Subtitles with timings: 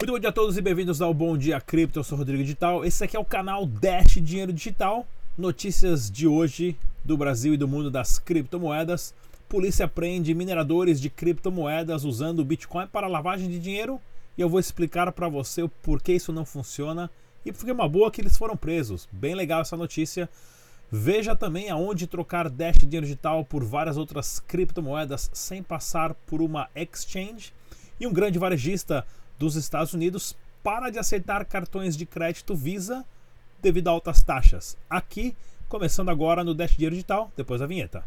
[0.00, 1.98] Muito bom dia a todos e bem-vindos ao Bom Dia Cripto.
[1.98, 2.84] Eu sou Rodrigo Digital.
[2.84, 5.04] Esse aqui é o canal Dash Dinheiro Digital.
[5.36, 9.12] Notícias de hoje do Brasil e do mundo das criptomoedas.
[9.48, 14.00] Polícia prende mineradores de criptomoedas usando o Bitcoin para lavagem de dinheiro.
[14.36, 17.10] E eu vou explicar para você o porquê isso não funciona
[17.44, 19.08] e porque é uma boa que eles foram presos.
[19.10, 20.30] Bem legal essa notícia.
[20.92, 26.68] Veja também aonde trocar Dash Dinheiro Digital por várias outras criptomoedas sem passar por uma
[26.76, 27.52] exchange.
[28.00, 29.04] E um grande varejista
[29.38, 33.04] dos Estados Unidos para de aceitar cartões de crédito Visa
[33.62, 34.76] devido a altas taxas.
[34.88, 35.36] Aqui,
[35.68, 38.04] começando agora no Dash Dinheiro Digital, depois da vinheta.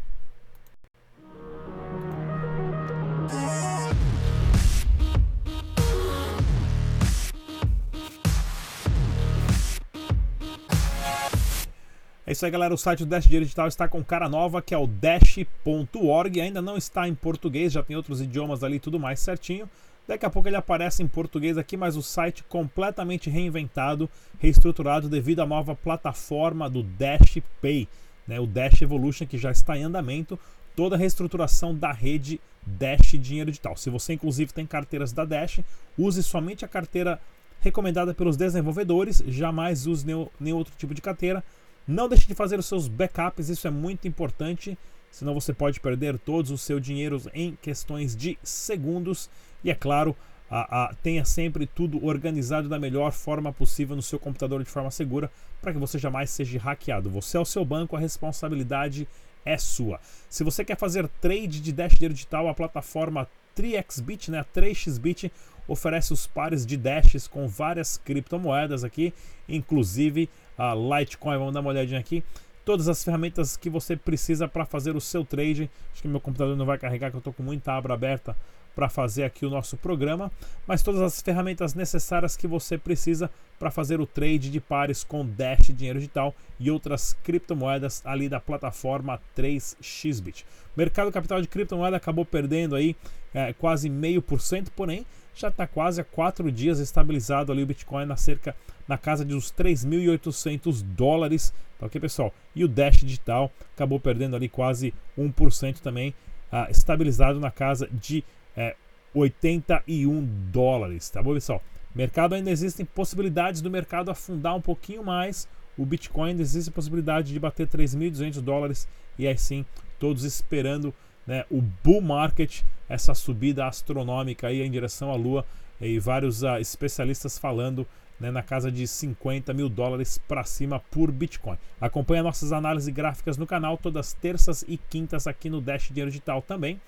[12.24, 12.72] É isso aí, galera.
[12.72, 16.40] O site do Dash Digital está com cara nova, que é o dash.org.
[16.40, 19.68] Ainda não está em português, já tem outros idiomas ali tudo mais certinho.
[20.06, 25.40] Daqui a pouco ele aparece em português aqui, mas o site completamente reinventado, reestruturado devido
[25.40, 27.88] à nova plataforma do Dash Pay,
[28.26, 30.38] né, o Dash Evolution, que já está em andamento,
[30.74, 33.76] toda a reestruturação da rede Dash Dinheiro Digital.
[33.76, 35.60] Se você, inclusive, tem carteiras da Dash,
[35.96, 37.20] use somente a carteira
[37.60, 41.44] recomendada pelos desenvolvedores, jamais use nenhum, nenhum outro tipo de carteira.
[41.86, 44.76] Não deixe de fazer os seus backups, isso é muito importante,
[45.12, 49.30] senão você pode perder todos os seus dinheiros em questões de segundos.
[49.62, 50.16] E é claro,
[50.50, 54.90] a, a, tenha sempre tudo organizado da melhor forma possível no seu computador de forma
[54.90, 57.10] segura para que você jamais seja hackeado.
[57.10, 59.06] Você é o seu banco, a responsabilidade
[59.44, 60.00] é sua.
[60.28, 65.30] Se você quer fazer trade de Dash Digital, a plataforma 3xBit, né, a 3xBit,
[65.68, 69.12] oferece os pares de Dashes com várias criptomoedas aqui,
[69.48, 71.38] inclusive a Litecoin.
[71.38, 72.22] Vamos dar uma olhadinha aqui.
[72.64, 75.70] Todas as ferramentas que você precisa para fazer o seu trade.
[75.92, 78.36] Acho que meu computador não vai carregar, que eu estou com muita aba aberta
[78.74, 80.30] para fazer aqui o nosso programa,
[80.66, 85.26] mas todas as ferramentas necessárias que você precisa para fazer o trade de pares com
[85.26, 90.44] Dash Dinheiro Digital e outras criptomoedas ali da plataforma 3xBit.
[90.76, 92.96] Mercado capital de criptomoeda acabou perdendo aí
[93.34, 97.66] é, quase meio por cento, porém já está quase há quatro dias estabilizado ali o
[97.66, 98.54] Bitcoin na cerca
[98.86, 102.34] na casa de uns 3.800 dólares, tá ok pessoal?
[102.54, 106.14] E o Dash Digital acabou perdendo ali quase 1% também,
[106.50, 108.24] ah, estabilizado na casa de
[108.56, 108.74] é,
[109.14, 111.62] 81 dólares, tá bom, pessoal?
[111.94, 115.46] Mercado ainda existem possibilidades do mercado afundar um pouquinho mais.
[115.76, 118.88] O Bitcoin ainda existe a possibilidade de bater 3.200 dólares
[119.18, 119.64] e aí sim,
[119.98, 120.94] todos esperando
[121.26, 125.46] né, o bull market, essa subida astronômica aí em direção à Lua
[125.80, 127.86] e vários uh, especialistas falando
[128.20, 131.56] né, na casa de 50 mil dólares para cima por Bitcoin.
[131.80, 136.42] Acompanhe nossas análises gráficas no canal todas terças e quintas aqui no Dash Dinheiro Digital
[136.42, 136.78] também.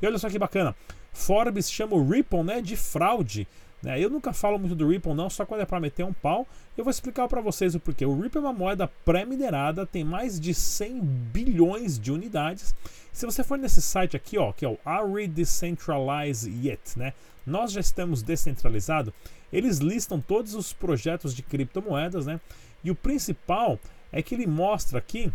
[0.00, 0.74] E olha só que bacana,
[1.12, 3.46] Forbes chama o Ripple né, de fraude.
[3.82, 3.98] Né?
[4.00, 6.46] Eu nunca falo muito do Ripple não, só quando é para meter um pau.
[6.76, 8.06] Eu vou explicar para vocês o porquê.
[8.06, 12.74] O Ripple é uma moeda pré-minerada, tem mais de 100 bilhões de unidades.
[13.12, 17.12] Se você for nesse site aqui, ó, que é o Are Decentralized Yet, né?
[17.44, 19.12] Nós já estamos descentralizados.
[19.52, 22.40] Eles listam todos os projetos de criptomoedas, né?
[22.84, 23.78] E o principal
[24.10, 25.30] é que ele mostra aqui.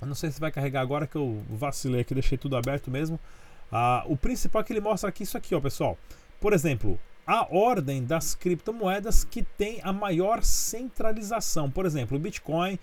[0.00, 3.18] Eu não sei se vai carregar agora que eu vacilei aqui, deixei tudo aberto mesmo.
[3.70, 5.96] Ah, o principal é que ele mostra aqui isso aqui, ó, pessoal.
[6.40, 11.70] Por exemplo, a ordem das criptomoedas que tem a maior centralização.
[11.70, 12.78] Por exemplo, o Bitcoin,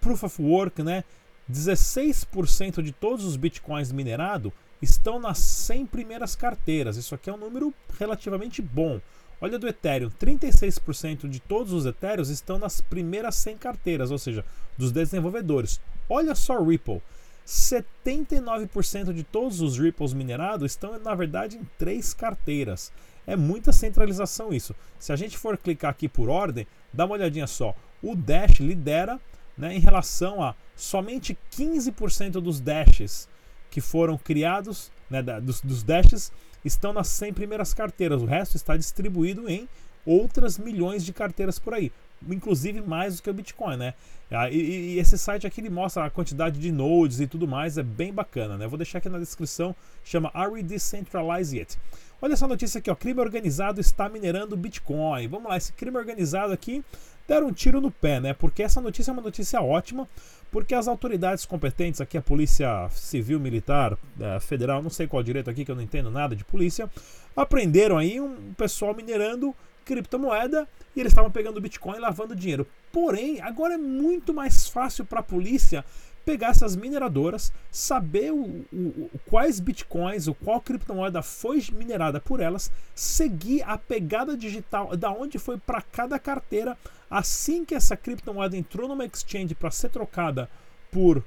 [0.00, 1.04] Proof of Work, né?
[1.50, 6.96] 16% de todos os bitcoins minerados estão nas 100 primeiras carteiras.
[6.96, 9.00] Isso aqui é um número relativamente bom.
[9.40, 14.44] Olha do Ethereum, 36% de todos os Ethereums estão nas primeiras 100 carteiras, ou seja,
[14.76, 15.80] dos desenvolvedores.
[16.08, 17.02] Olha só Ripple,
[17.46, 22.92] 79% de todos os Ripples minerados estão, na verdade, em três carteiras.
[23.26, 24.74] É muita centralização isso.
[24.98, 27.74] Se a gente for clicar aqui por ordem, dá uma olhadinha só.
[28.02, 29.20] O Dash lidera
[29.56, 33.28] né, em relação a somente 15% dos Dashes
[33.70, 36.32] que foram criados, né, dos, dos Dashes,
[36.64, 38.20] estão nas 100 primeiras carteiras.
[38.20, 39.68] O resto está distribuído em
[40.04, 41.92] outras milhões de carteiras por aí
[42.28, 43.94] inclusive mais do que o Bitcoin, né?
[44.30, 47.78] Ah, e, e, esse site aqui ele mostra a quantidade de nodes e tudo mais,
[47.78, 48.66] é bem bacana, né?
[48.66, 49.74] vou deixar aqui na descrição,
[50.04, 51.78] chama Are We Decentralized Yet?
[52.22, 55.26] Olha essa notícia aqui, ó, crime organizado está minerando Bitcoin.
[55.26, 56.84] Vamos lá, esse crime organizado aqui
[57.26, 58.34] deram um tiro no pé, né?
[58.34, 60.06] Porque essa notícia é uma notícia ótima,
[60.50, 65.48] porque as autoridades competentes, aqui a Polícia Civil Militar eh, Federal, não sei qual direito
[65.48, 66.90] aqui que eu não entendo nada de polícia,
[67.34, 69.54] aprenderam aí um pessoal minerando
[69.86, 72.66] criptomoeda e eles estavam pegando Bitcoin e lavando dinheiro.
[72.92, 75.84] Porém, agora é muito mais fácil para a polícia
[76.24, 82.70] pegar essas mineradoras, saber o, o, quais bitcoins, ou qual criptomoeda foi minerada por elas,
[82.94, 86.76] seguir a pegada digital da onde foi para cada carteira,
[87.10, 90.48] assim que essa criptomoeda entrou numa exchange para ser trocada
[90.90, 91.24] por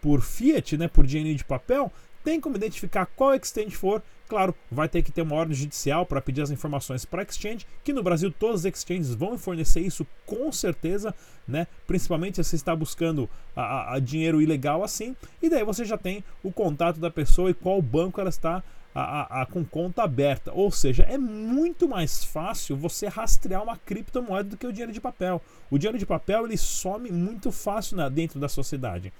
[0.00, 1.92] por fiat, né, por dinheiro de papel,
[2.28, 4.02] tem como identificar qual exchange for.
[4.28, 7.94] Claro, vai ter que ter uma ordem judicial para pedir as informações para exchange, que
[7.94, 11.14] no Brasil todos os exchanges vão fornecer isso com certeza,
[11.46, 11.66] né?
[11.86, 16.22] Principalmente se você está buscando a, a dinheiro ilegal assim, e daí você já tem
[16.42, 18.62] o contato da pessoa e qual banco ela está
[18.94, 20.52] a, a, com conta aberta.
[20.52, 25.00] Ou seja, é muito mais fácil você rastrear uma criptomoeda do que o dinheiro de
[25.00, 25.40] papel.
[25.70, 29.10] O dinheiro de papel ele some muito fácil na, dentro da sociedade.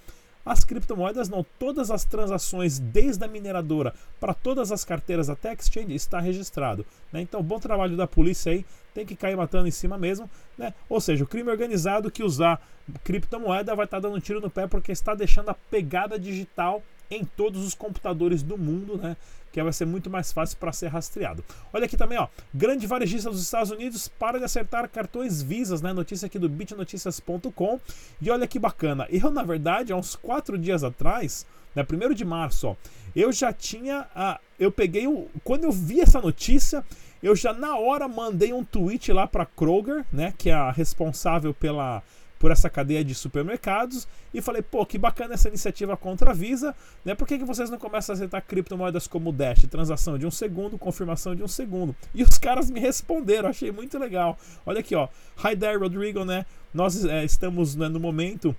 [0.44, 5.94] As criptomoedas não, todas as transações, desde a mineradora para todas as carteiras até exchange,
[5.94, 6.86] está registrado.
[7.12, 7.20] Né?
[7.20, 8.64] Então, bom trabalho da polícia aí,
[8.94, 10.28] tem que cair matando em cima mesmo.
[10.56, 10.72] Né?
[10.88, 12.60] Ou seja, o crime organizado que usar
[13.04, 17.24] criptomoeda vai estar tá dando tiro no pé porque está deixando a pegada digital em
[17.24, 19.16] todos os computadores do mundo, né?
[19.52, 21.42] Que vai ser muito mais fácil para ser rastreado.
[21.72, 22.28] Olha aqui também, ó.
[22.54, 25.92] Grande varejista dos Estados Unidos para de acertar cartões Visas, né?
[25.92, 27.80] Notícia aqui do bitnoticias.com.
[28.20, 29.06] E olha que bacana.
[29.10, 31.82] Eu, na verdade, há uns quatro dias atrás, né?
[31.82, 32.76] Primeiro de março, ó,
[33.16, 34.06] eu já tinha.
[34.14, 35.28] A, eu peguei o.
[35.42, 36.84] Quando eu vi essa notícia,
[37.22, 40.34] eu já na hora mandei um tweet lá para Kroger, né?
[40.36, 42.02] Que é a responsável pela
[42.38, 46.74] por essa cadeia de supermercados e falei, pô, que bacana essa iniciativa contra a Visa,
[47.04, 47.14] né?
[47.14, 50.78] Por que, que vocês não começam a aceitar criptomoedas como Dash, transação de um segundo,
[50.78, 51.94] confirmação de um segundo?
[52.14, 54.38] E os caras me responderam, achei muito legal.
[54.64, 55.08] Olha aqui, ó,
[55.44, 56.46] Hi there, Rodrigo, né?
[56.72, 58.54] Nós é, estamos né, no momento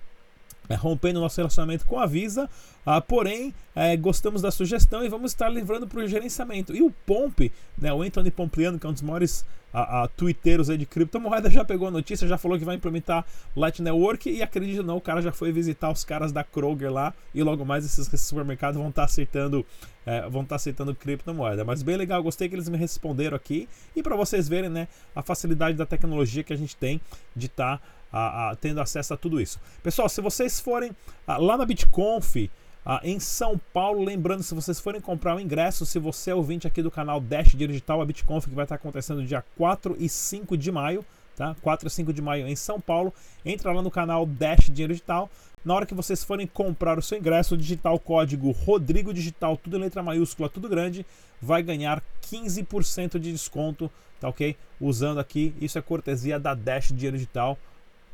[0.69, 2.49] é, rompendo nosso relacionamento com a Visa,
[2.85, 6.75] ah, porém é, gostamos da sugestão e vamos estar levando para o gerenciamento.
[6.75, 7.39] E o Pomp,
[7.77, 11.49] né, o Anthony Pompliano, que é um dos maiores a, a twitteiros aí de criptomoeda
[11.49, 13.25] já pegou a notícia, já falou que vai implementar
[13.55, 17.13] Light Network e acredito não, o cara já foi visitar os caras da Kroger lá
[17.33, 19.65] e logo mais esses supermercados vão estar tá aceitando
[20.05, 21.63] é, vão estar tá aceitando criptomoeda.
[21.63, 25.21] Mas bem legal, gostei que eles me responderam aqui e para vocês verem, né, a
[25.21, 26.99] facilidade da tecnologia que a gente tem
[27.35, 27.79] de estar
[28.11, 29.59] tá, tendo acesso a tudo isso.
[29.83, 30.91] Pessoal, se vocês forem
[31.27, 32.49] a, lá na BitConf
[32.91, 34.03] ah, em São Paulo.
[34.03, 37.53] Lembrando, se vocês forem comprar o ingresso, se você é ouvinte aqui do canal Dash
[37.53, 41.05] Digital, a BitConf, que vai estar acontecendo dia 4 e 5 de maio,
[41.35, 41.55] tá?
[41.61, 43.13] 4 e 5 de maio em São Paulo.
[43.45, 45.29] Entra lá no canal Dash Dinheiro Digital.
[45.63, 49.77] Na hora que vocês forem comprar o seu ingresso, digital o código Rodrigo Digital, tudo
[49.77, 51.05] em letra maiúscula, tudo grande,
[51.39, 54.57] vai ganhar 15% de desconto, tá ok?
[54.81, 57.55] Usando aqui, isso é cortesia da Dash Dinheiro Digital,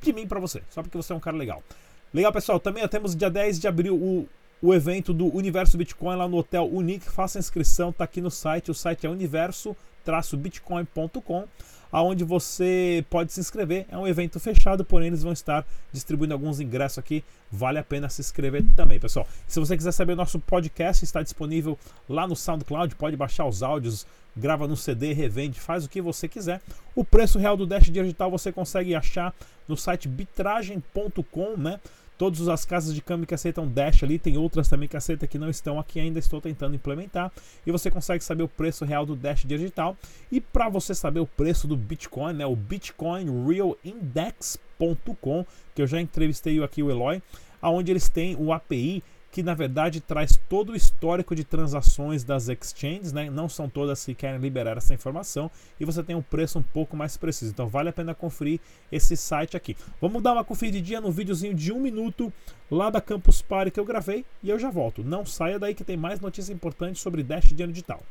[0.01, 1.63] de mim para você, só porque você é um cara legal.
[2.13, 4.27] Legal, pessoal, também temos dia 10 de abril o
[4.61, 7.09] o evento do Universo Bitcoin lá no Hotel Unique.
[7.09, 8.71] Faça inscrição, tá aqui no site.
[8.71, 11.45] O site é universo-bitcoin.com,
[11.91, 13.85] aonde você pode se inscrever.
[13.89, 17.23] É um evento fechado, porém eles vão estar distribuindo alguns ingressos aqui.
[17.51, 19.27] Vale a pena se inscrever também, pessoal.
[19.47, 21.77] Se você quiser saber, nosso podcast está disponível
[22.09, 22.95] lá no SoundCloud.
[22.95, 26.59] Pode baixar os áudios, grava no CD, revende, faz o que você quiser.
[26.95, 29.33] O preço real do Dash Digital você consegue achar
[29.67, 31.79] no site bitragem.com, né?
[32.17, 35.37] Todas as casas de câmbio que aceitam Dash ali, tem outras também que aceitam que
[35.37, 37.29] não estão aqui ainda, estou tentando implementar.
[37.65, 39.97] E você consegue saber o preço real do Dash digital.
[40.31, 46.63] E para você saber o preço do Bitcoin, né, o bitcoinrealindex.com, que eu já entrevistei
[46.63, 47.21] aqui o Eloy,
[47.61, 49.03] aonde eles têm o API
[49.35, 53.29] que na verdade traz todo o histórico de transações das exchanges, né?
[53.29, 56.95] Não são todas que querem liberar essa informação e você tem um preço um pouco
[56.95, 57.51] mais preciso.
[57.51, 59.75] Então vale a pena conferir esse site aqui.
[59.99, 62.31] Vamos dar uma conferidinha no videozinho de um minuto
[62.71, 65.03] lá da Campus Party que eu gravei e eu já volto.
[65.03, 68.01] Não saia daí que tem mais notícias importantes sobre Dash Dinheiro Digital.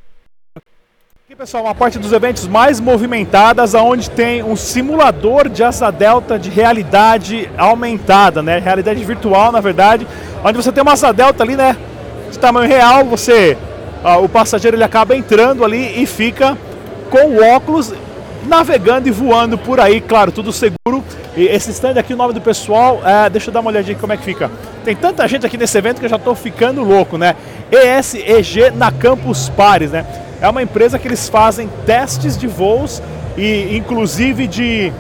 [1.27, 6.39] Aqui pessoal, uma parte dos eventos mais movimentadas, aonde tem um simulador de asa delta
[6.39, 8.59] de realidade aumentada, né?
[8.59, 10.07] Realidade virtual, na verdade,
[10.45, 11.79] onde você tem uma asa delta ali, né?
[12.31, 13.57] De tamanho real, você,
[14.05, 16.59] ó, o passageiro ele acaba entrando ali e fica
[17.09, 17.95] com o óculos
[18.47, 21.03] navegando e voando por aí, claro, tudo seguro.
[21.35, 24.13] E esse stand aqui, o nome do pessoal, é, deixa eu dar uma olhadinha como
[24.13, 24.51] é que fica.
[24.85, 27.35] Tem tanta gente aqui nesse evento que eu já estou ficando louco, né?
[27.73, 30.05] ESEG na Campus Pares, né?
[30.45, 33.03] É uma empresa que eles fazem testes de voos
[33.35, 34.93] e inclusive de,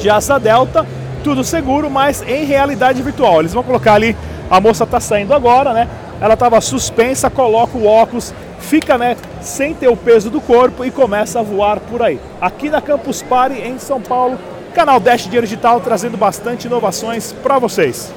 [0.00, 0.84] de asa delta,
[1.22, 3.38] tudo seguro, mas em realidade virtual.
[3.38, 4.16] Eles vão colocar ali,
[4.50, 5.86] a moça está saindo agora, né?
[6.20, 10.90] Ela estava suspensa, coloca o óculos, fica né, sem ter o peso do corpo e
[10.90, 12.18] começa a voar por aí.
[12.40, 14.36] Aqui na Campus Party em São Paulo,
[14.74, 18.12] canal Dash Dinheiro Digital trazendo bastante inovações para vocês.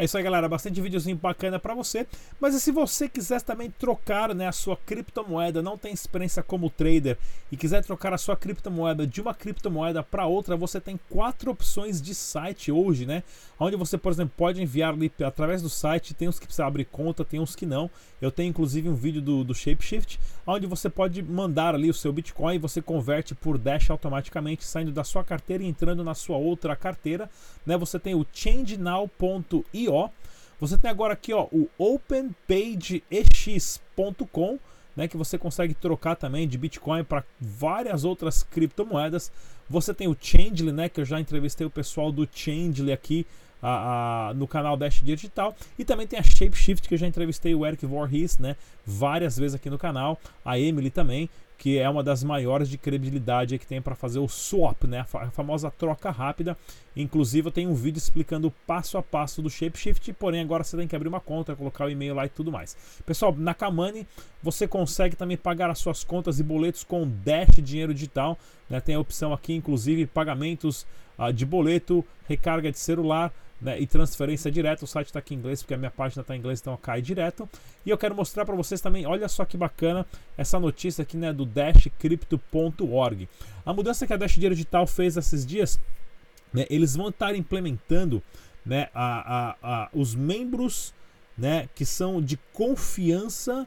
[0.00, 0.48] É isso aí, galera.
[0.48, 2.06] Bastante videozinho bacana para você.
[2.40, 6.70] Mas e se você quiser também trocar né, a sua criptomoeda, não tem experiência como
[6.70, 7.18] trader
[7.52, 12.00] e quiser trocar a sua criptomoeda de uma criptomoeda para outra, você tem quatro opções
[12.00, 13.22] de site hoje, né?
[13.58, 16.14] Onde você, por exemplo, pode enviar ali através do site.
[16.14, 17.90] Tem uns que precisa abrir conta, tem uns que não.
[18.22, 20.18] Eu tenho inclusive um vídeo do, do ShapeShift,
[20.54, 25.04] onde você pode mandar ali o seu Bitcoin você converte por Dash automaticamente, saindo da
[25.04, 27.30] sua carteira e entrando na sua outra carteira.
[27.64, 27.74] Né?
[27.76, 30.10] Você tem o ChangeNow.io.
[30.60, 34.58] Você tem agora aqui ó, o OpenPageEx.com,
[34.94, 39.32] né, que você consegue trocar também de Bitcoin para várias outras criptomoedas.
[39.68, 43.26] Você tem o Changely, né, que eu já entrevistei o pessoal do Changely aqui
[43.62, 45.54] a, a, no canal Dash Digital.
[45.78, 49.54] E também tem a Shapeshift, que eu já entrevistei o Eric Voorhees, né, várias vezes
[49.54, 50.18] aqui no canal.
[50.44, 51.28] A Emily também
[51.60, 55.00] que é uma das maiores de credibilidade que tem para fazer o swap, né?
[55.00, 56.56] a famosa troca rápida.
[56.96, 60.74] Inclusive eu tenho um vídeo explicando o passo a passo do Shapeshift, porém agora você
[60.74, 62.74] tem que abrir uma conta, colocar o e-mail lá e tudo mais.
[63.04, 64.06] Pessoal, na Kamani
[64.42, 68.38] você consegue também pagar as suas contas e boletos com Dash Dinheiro Digital.
[68.66, 68.80] Né?
[68.80, 70.86] Tem a opção aqui, inclusive, pagamentos
[71.18, 74.84] uh, de boleto, recarga de celular, né, e transferência direta.
[74.84, 77.02] O site está aqui em inglês porque a minha página está em inglês, então cai
[77.02, 77.48] direto.
[77.84, 81.32] E eu quero mostrar para vocês também, olha só que bacana essa notícia aqui né,
[81.32, 83.28] do dashcrypto.org.
[83.64, 85.78] A mudança que a Dash Dinheiro Digital fez esses dias,
[86.52, 88.22] né, eles vão estar implementando
[88.64, 90.94] né, a, a, a, os membros
[91.36, 93.66] né, que são de confiança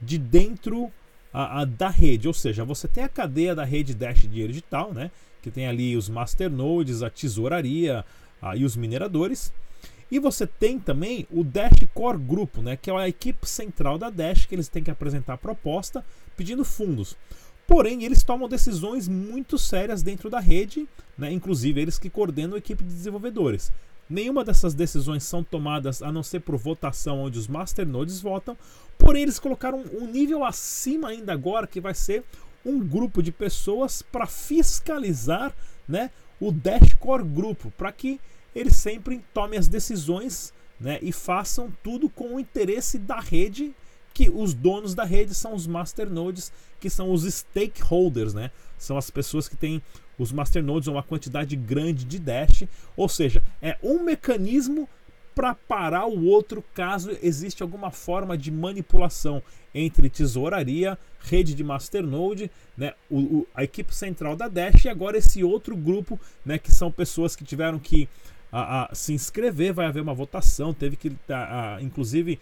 [0.00, 0.90] de dentro
[1.32, 4.92] a, a, da rede, ou seja, você tem a cadeia da rede Dash Dinheiro Digital,
[4.92, 5.10] né,
[5.40, 8.04] que tem ali os masternodes, a tesouraria,
[8.56, 9.52] e os mineradores.
[10.10, 14.10] E você tem também o Dash Core Grupo, né, que é a equipe central da
[14.10, 16.04] Dash, que eles têm que apresentar a proposta
[16.36, 17.16] pedindo fundos.
[17.66, 22.58] Porém, eles tomam decisões muito sérias dentro da rede, né, inclusive eles que coordenam a
[22.58, 23.72] equipe de desenvolvedores.
[24.10, 28.54] Nenhuma dessas decisões são tomadas a não ser por votação onde os masternodes votam,
[28.98, 32.22] porém eles colocaram um nível acima ainda agora que vai ser
[32.66, 35.54] um grupo de pessoas para fiscalizar
[35.88, 38.20] né, o Dash Core Grupo, para que
[38.54, 43.72] eles sempre tomem as decisões né, e façam tudo com o interesse da rede,
[44.12, 48.50] que os donos da rede são os masternodes, que são os stakeholders, né?
[48.76, 49.80] São as pessoas que têm
[50.18, 52.64] os masternodes uma quantidade grande de Dash,
[52.96, 54.88] ou seja, é um mecanismo
[55.34, 59.42] para parar o outro caso existe alguma forma de manipulação
[59.74, 65.16] entre tesouraria, rede de masternode, né, o, o, a equipe central da Dash e agora
[65.16, 68.08] esse outro grupo, né, que são pessoas que tiveram que
[68.52, 72.38] a, a, se inscrever, vai haver uma votação, teve que, a, inclusive,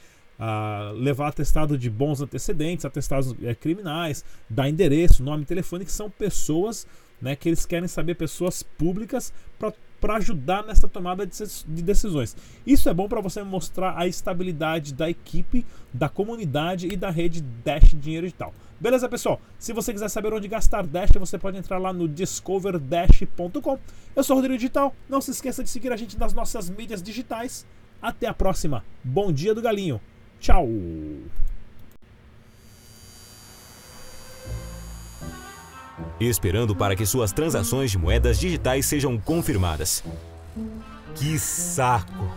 [0.97, 6.87] levar atestado de bons antecedentes, atestados é, criminais, dar endereço, nome, telefone, que são pessoas
[7.21, 9.33] né, que eles querem saber, pessoas públicas,
[10.01, 12.37] para ajudar nessa tomada de decisões.
[12.67, 17.43] Isso é bom para você mostrar a estabilidade da equipe, da comunidade e da rede
[17.43, 18.55] Dash Dinheiro Digital.
[18.81, 19.39] Beleza, pessoal?
[19.59, 23.79] Se você quiser saber onde gastar Dash, você pode entrar lá no discoverdash.com.
[24.17, 24.95] Eu sou o Rodrigo Digital.
[25.07, 27.67] Não se esqueça de seguir a gente nas nossas mídias digitais.
[28.01, 28.83] Até a próxima.
[29.05, 30.01] Bom dia do galinho.
[30.39, 30.67] Tchau.
[36.19, 40.05] Esperando para que suas transações de moedas digitais sejam confirmadas.
[41.15, 42.31] Que saco!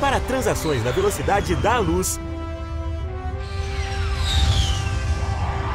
[0.00, 2.18] Para transações na velocidade da luz,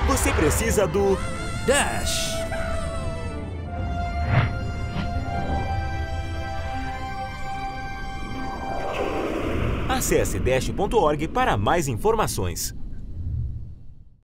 [0.08, 1.18] você precisa do
[1.66, 2.37] Dash.
[10.08, 12.74] Acesse dash.org para mais informações.